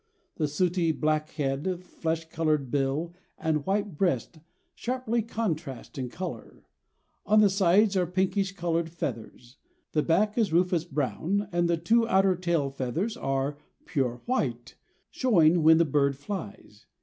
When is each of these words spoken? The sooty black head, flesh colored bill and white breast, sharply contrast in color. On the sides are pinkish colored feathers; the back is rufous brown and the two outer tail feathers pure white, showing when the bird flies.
The 0.37 0.47
sooty 0.47 0.91
black 0.91 1.29
head, 1.33 1.83
flesh 1.83 2.27
colored 2.27 2.71
bill 2.71 3.13
and 3.37 3.63
white 3.67 3.99
breast, 3.99 4.39
sharply 4.73 5.21
contrast 5.21 5.95
in 5.95 6.09
color. 6.09 6.63
On 7.23 7.39
the 7.39 7.51
sides 7.51 7.95
are 7.95 8.07
pinkish 8.07 8.53
colored 8.53 8.89
feathers; 8.89 9.57
the 9.91 10.01
back 10.01 10.39
is 10.39 10.51
rufous 10.51 10.85
brown 10.85 11.47
and 11.51 11.69
the 11.69 11.77
two 11.77 12.07
outer 12.09 12.35
tail 12.35 12.71
feathers 12.71 13.15
pure 13.85 14.21
white, 14.25 14.73
showing 15.11 15.61
when 15.61 15.77
the 15.77 15.85
bird 15.85 16.17
flies. 16.17 16.87